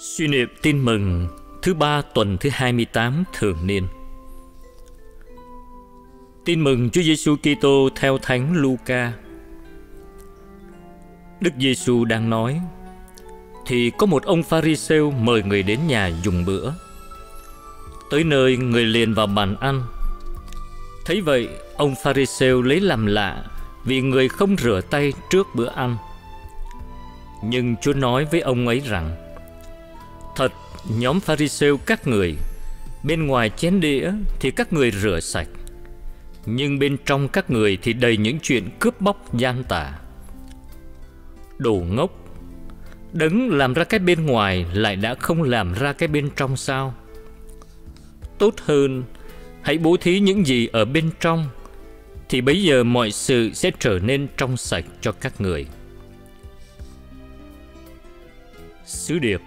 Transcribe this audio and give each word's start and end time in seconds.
Suy 0.00 0.26
niệm 0.26 0.48
tin 0.62 0.84
mừng 0.84 1.28
thứ 1.62 1.74
ba 1.74 2.02
tuần 2.14 2.38
thứ 2.38 2.50
28 2.52 3.24
thường 3.32 3.66
niên. 3.66 3.86
Tin 6.44 6.64
mừng 6.64 6.90
Chúa 6.90 7.02
Giêsu 7.02 7.36
Kitô 7.36 7.88
theo 7.96 8.18
Thánh 8.18 8.56
Luca. 8.56 9.12
Đức 11.40 11.50
Giêsu 11.58 12.04
đang 12.04 12.30
nói: 12.30 12.60
thì 13.66 13.90
có 13.98 14.06
một 14.06 14.24
ông 14.24 14.42
Pharisêu 14.42 15.10
mời 15.10 15.42
người 15.42 15.62
đến 15.62 15.78
nhà 15.86 16.10
dùng 16.22 16.44
bữa. 16.44 16.72
Tới 18.10 18.24
nơi 18.24 18.56
người 18.56 18.84
liền 18.84 19.14
vào 19.14 19.26
bàn 19.26 19.56
ăn. 19.60 19.82
Thấy 21.04 21.20
vậy, 21.20 21.48
ông 21.76 21.94
Pharisêu 22.04 22.62
lấy 22.62 22.80
làm 22.80 23.06
lạ 23.06 23.44
vì 23.84 24.00
người 24.00 24.28
không 24.28 24.56
rửa 24.56 24.80
tay 24.90 25.12
trước 25.30 25.46
bữa 25.54 25.68
ăn. 25.68 25.96
Nhưng 27.44 27.76
Chúa 27.82 27.92
nói 27.92 28.24
với 28.24 28.40
ông 28.40 28.66
ấy 28.66 28.80
rằng: 28.80 29.27
Thật, 30.38 30.52
nhóm 30.88 31.20
Pharisêu 31.20 31.76
các 31.76 32.06
người, 32.06 32.36
bên 33.04 33.26
ngoài 33.26 33.50
chén 33.56 33.80
đĩa 33.80 34.12
thì 34.40 34.50
các 34.50 34.72
người 34.72 34.90
rửa 34.90 35.20
sạch, 35.20 35.48
nhưng 36.46 36.78
bên 36.78 36.96
trong 37.06 37.28
các 37.28 37.50
người 37.50 37.78
thì 37.82 37.92
đầy 37.92 38.16
những 38.16 38.38
chuyện 38.42 38.70
cướp 38.78 39.00
bóc 39.00 39.34
gian 39.34 39.64
tà. 39.64 39.98
Đồ 41.58 41.82
ngốc, 41.90 42.10
đấng 43.12 43.50
làm 43.50 43.74
ra 43.74 43.84
cái 43.84 44.00
bên 44.00 44.26
ngoài 44.26 44.66
lại 44.72 44.96
đã 44.96 45.14
không 45.14 45.42
làm 45.42 45.74
ra 45.74 45.92
cái 45.92 46.08
bên 46.08 46.30
trong 46.36 46.56
sao? 46.56 46.94
Tốt 48.38 48.54
hơn, 48.64 49.04
hãy 49.62 49.78
bố 49.78 49.96
thí 50.00 50.20
những 50.20 50.46
gì 50.46 50.66
ở 50.66 50.84
bên 50.84 51.10
trong, 51.20 51.48
thì 52.28 52.40
bấy 52.40 52.62
giờ 52.62 52.84
mọi 52.84 53.10
sự 53.10 53.50
sẽ 53.54 53.70
trở 53.78 53.98
nên 54.02 54.28
trong 54.36 54.56
sạch 54.56 54.84
cho 55.00 55.12
các 55.12 55.40
người. 55.40 55.66
Sứ 58.86 59.18
điệp 59.18 59.40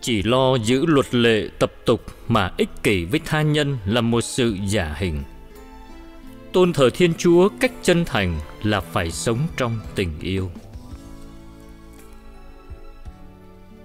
chỉ 0.00 0.22
lo 0.22 0.54
giữ 0.54 0.86
luật 0.86 1.14
lệ 1.14 1.48
tập 1.58 1.72
tục 1.84 2.04
mà 2.28 2.50
ích 2.56 2.68
kỷ 2.82 3.04
với 3.04 3.20
tha 3.24 3.42
nhân 3.42 3.78
là 3.86 4.00
một 4.00 4.20
sự 4.20 4.56
giả 4.66 4.94
hình. 4.98 5.22
Tôn 6.52 6.72
thờ 6.72 6.90
Thiên 6.94 7.14
Chúa 7.14 7.48
cách 7.60 7.72
chân 7.82 8.04
thành 8.04 8.40
là 8.62 8.80
phải 8.80 9.10
sống 9.10 9.38
trong 9.56 9.78
tình 9.94 10.10
yêu. 10.20 10.50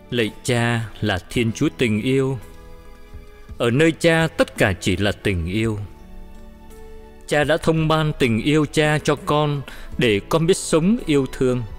Lạy 0.09 0.31
cha 0.44 0.89
là 1.02 1.19
Thiên 1.30 1.52
Chúa 1.52 1.69
tình 1.77 2.02
yêu. 2.02 2.39
Ở 3.57 3.69
nơi 3.72 3.91
cha 3.91 4.27
tất 4.38 4.57
cả 4.57 4.73
chỉ 4.73 4.97
là 4.97 5.11
tình 5.11 5.45
yêu. 5.45 5.79
Cha 7.27 7.44
đã 7.44 7.57
thông 7.57 7.88
ban 7.88 8.11
tình 8.19 8.41
yêu 8.41 8.66
cha 8.66 9.00
cho 9.03 9.16
con 9.16 9.61
để 9.97 10.22
con 10.29 10.47
biết 10.47 10.57
sống 10.57 10.97
yêu 11.05 11.25
thương– 11.31 11.61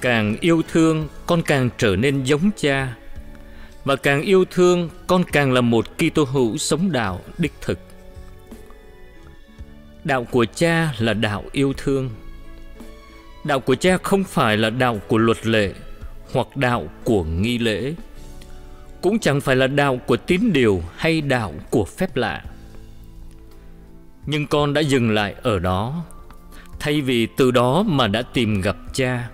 càng 0.00 0.36
yêu 0.40 0.62
thương 0.72 1.08
con 1.26 1.42
càng 1.42 1.70
trở 1.78 1.96
nên 1.96 2.22
giống 2.24 2.50
cha 2.56 2.94
và 3.84 3.96
càng 3.96 4.22
yêu 4.22 4.44
thương 4.50 4.90
con 5.06 5.24
càng 5.32 5.52
là 5.52 5.60
một 5.60 5.86
Kitô 5.98 6.24
hữu 6.24 6.58
sống 6.58 6.92
đạo 6.92 7.20
đích 7.38 7.52
thực. 7.60 7.78
Đạo 10.04 10.24
của 10.24 10.44
cha 10.54 10.94
là 10.98 11.14
đạo 11.14 11.44
yêu 11.52 11.72
thương. 11.76 12.10
Đạo 13.44 13.60
của 13.60 13.74
cha 13.74 13.98
không 14.02 14.24
phải 14.24 14.56
là 14.56 14.70
đạo 14.70 15.00
của 15.08 15.18
luật 15.18 15.46
lệ 15.46 15.72
hoặc 16.32 16.56
đạo 16.56 16.88
của 17.04 17.24
nghi 17.24 17.58
lễ, 17.58 17.94
cũng 19.02 19.18
chẳng 19.18 19.40
phải 19.40 19.56
là 19.56 19.66
đạo 19.66 20.00
của 20.06 20.16
tín 20.16 20.52
điều 20.52 20.82
hay 20.96 21.20
đạo 21.20 21.54
của 21.70 21.84
phép 21.84 22.16
lạ. 22.16 22.44
Nhưng 24.26 24.46
con 24.46 24.74
đã 24.74 24.80
dừng 24.80 25.10
lại 25.10 25.34
ở 25.42 25.58
đó, 25.58 26.04
thay 26.80 27.00
vì 27.00 27.26
từ 27.36 27.50
đó 27.50 27.82
mà 27.82 28.06
đã 28.06 28.22
tìm 28.22 28.60
gặp 28.60 28.76
cha 28.92 29.28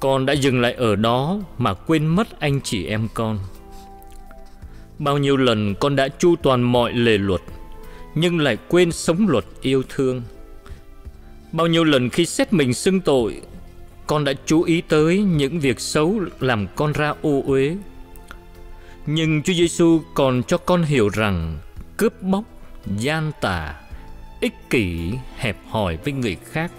con 0.00 0.26
đã 0.26 0.32
dừng 0.32 0.60
lại 0.60 0.72
ở 0.72 0.96
đó 0.96 1.38
mà 1.58 1.74
quên 1.74 2.06
mất 2.06 2.40
anh 2.40 2.60
chị 2.60 2.86
em 2.86 3.08
con. 3.14 3.38
Bao 4.98 5.18
nhiêu 5.18 5.36
lần 5.36 5.74
con 5.74 5.96
đã 5.96 6.08
chu 6.08 6.36
toàn 6.36 6.62
mọi 6.62 6.92
lề 6.92 7.18
luật 7.18 7.40
Nhưng 8.14 8.38
lại 8.38 8.58
quên 8.68 8.92
sống 8.92 9.28
luật 9.28 9.44
yêu 9.60 9.82
thương. 9.88 10.22
Bao 11.52 11.66
nhiêu 11.66 11.84
lần 11.84 12.10
khi 12.10 12.26
xét 12.26 12.52
mình 12.52 12.74
xưng 12.74 13.00
tội 13.00 13.40
Con 14.06 14.24
đã 14.24 14.32
chú 14.46 14.62
ý 14.62 14.80
tới 14.80 15.18
những 15.22 15.60
việc 15.60 15.80
xấu 15.80 16.20
làm 16.40 16.66
con 16.76 16.92
ra 16.92 17.14
ô 17.22 17.42
uế. 17.46 17.76
Nhưng 19.06 19.42
Chúa 19.42 19.52
Giêsu 19.52 20.00
còn 20.14 20.42
cho 20.42 20.58
con 20.58 20.82
hiểu 20.82 21.08
rằng 21.08 21.58
Cướp 21.96 22.22
bóc, 22.22 22.44
gian 22.98 23.32
tà, 23.40 23.74
ích 24.40 24.54
kỷ, 24.70 25.12
hẹp 25.36 25.56
hòi 25.68 25.96
với 25.96 26.12
người 26.12 26.36
khác 26.50 26.72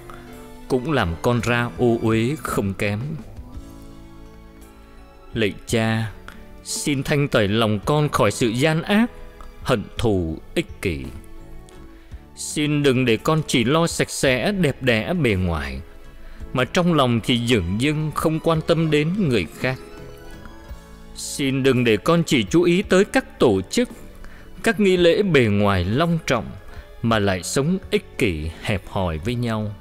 cũng 0.69 0.91
làm 0.91 1.15
con 1.21 1.39
ra 1.43 1.69
ô 1.77 1.97
uế 2.01 2.35
không 2.43 2.73
kém. 2.73 2.99
Lạy 5.33 5.53
cha, 5.67 6.11
xin 6.63 7.03
thanh 7.03 7.27
tẩy 7.27 7.47
lòng 7.47 7.79
con 7.85 8.09
khỏi 8.09 8.31
sự 8.31 8.47
gian 8.47 8.81
ác, 8.81 9.11
hận 9.63 9.83
thù, 9.97 10.37
ích 10.55 10.81
kỷ. 10.81 11.05
Xin 12.35 12.83
đừng 12.83 13.05
để 13.05 13.17
con 13.17 13.41
chỉ 13.47 13.63
lo 13.63 13.87
sạch 13.87 14.09
sẽ, 14.09 14.51
đẹp 14.51 14.83
đẽ 14.83 15.13
bề 15.13 15.35
ngoài, 15.35 15.81
mà 16.53 16.65
trong 16.65 16.93
lòng 16.93 17.19
thì 17.23 17.47
dửng 17.47 17.81
dưng 17.81 18.11
không 18.15 18.39
quan 18.39 18.61
tâm 18.67 18.91
đến 18.91 19.29
người 19.29 19.47
khác. 19.59 19.79
Xin 21.15 21.63
đừng 21.63 21.83
để 21.83 21.97
con 21.97 22.23
chỉ 22.25 22.43
chú 22.43 22.63
ý 22.63 22.81
tới 22.81 23.05
các 23.05 23.39
tổ 23.39 23.61
chức, 23.61 23.89
các 24.63 24.79
nghi 24.79 24.97
lễ 24.97 25.23
bề 25.23 25.41
ngoài 25.41 25.85
long 25.85 26.19
trọng, 26.27 26.45
mà 27.01 27.19
lại 27.19 27.43
sống 27.43 27.77
ích 27.91 28.17
kỷ 28.17 28.49
hẹp 28.61 28.81
hòi 28.87 29.17
với 29.17 29.35
nhau. 29.35 29.75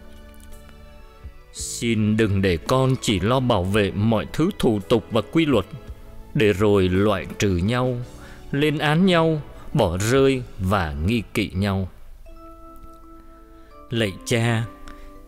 Xin 1.59 2.17
đừng 2.17 2.43
để 2.43 2.57
con 2.57 2.95
chỉ 3.01 3.21
lo 3.21 3.41
bảo 3.41 3.65
vệ 3.65 3.91
mọi 3.91 4.27
thứ 4.33 4.51
thủ 4.59 4.81
tục 4.89 5.05
và 5.11 5.21
quy 5.33 5.47
luật. 5.47 5.67
Để 6.35 6.53
rồi 6.53 6.89
loại 6.89 7.27
trừ 7.39 7.57
nhau, 7.57 7.97
lên 8.53 8.79
án 8.79 9.07
nhau, 9.07 9.43
bỏ 9.73 9.99
rơi 9.99 10.43
và 10.59 10.95
nghi 11.07 11.23
kỵ 11.35 11.51
nhau. 11.55 11.89
Lạy 13.91 14.13
cha, 14.27 14.65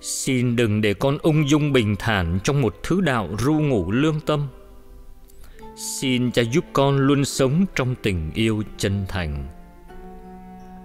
xin 0.01 0.57
đừng 0.57 0.81
để 0.81 0.95
con 0.95 1.19
ung 1.23 1.49
dung 1.49 1.73
bình 1.73 1.97
thản 1.99 2.39
trong 2.45 2.63
một 2.63 2.77
thứ 2.83 3.01
đạo 3.01 3.29
ru 3.39 3.55
ngủ 3.61 3.93
lương 3.93 4.21
tâm. 4.21 4.47
Xin 6.01 6.31
cha 6.31 6.43
giúp 6.43 6.65
con 6.73 6.99
luôn 6.99 7.25
sống 7.25 7.65
trong 7.75 7.95
tình 8.03 8.31
yêu 8.35 8.63
chân 8.77 9.05
thành. 9.09 9.47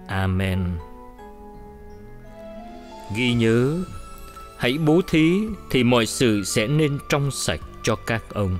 Amen. 0.08 0.60
Ghi 3.16 3.34
nhớ 3.34 3.84
Hãy 4.58 4.78
bố 4.78 5.00
thí 5.06 5.42
thì 5.70 5.84
mọi 5.84 6.06
sự 6.06 6.44
sẽ 6.44 6.66
nên 6.66 6.98
trong 7.08 7.30
sạch 7.30 7.60
cho 7.82 7.96
các 8.06 8.34
ông. 8.34 8.58